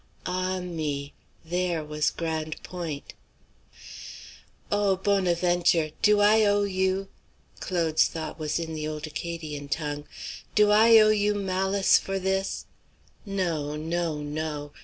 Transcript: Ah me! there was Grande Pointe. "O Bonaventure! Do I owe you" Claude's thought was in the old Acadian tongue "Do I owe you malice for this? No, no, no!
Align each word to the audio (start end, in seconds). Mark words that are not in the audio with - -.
Ah 0.25 0.59
me! 0.59 1.13
there 1.45 1.83
was 1.85 2.09
Grande 2.09 2.55
Pointe. 2.63 3.13
"O 4.71 4.95
Bonaventure! 4.95 5.91
Do 6.01 6.19
I 6.21 6.43
owe 6.43 6.63
you" 6.63 7.07
Claude's 7.59 8.07
thought 8.07 8.39
was 8.39 8.57
in 8.57 8.73
the 8.73 8.87
old 8.87 9.05
Acadian 9.05 9.69
tongue 9.69 10.07
"Do 10.55 10.71
I 10.71 10.97
owe 10.97 11.09
you 11.09 11.35
malice 11.35 11.99
for 11.99 12.17
this? 12.17 12.65
No, 13.27 13.75
no, 13.75 14.23
no! 14.23 14.71